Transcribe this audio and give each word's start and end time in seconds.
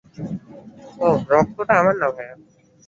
ওহ, 0.99 1.17
রক্তটা 1.29 1.73
আমার 1.79 1.95
না, 2.01 2.07
ভায়া। 2.15 2.35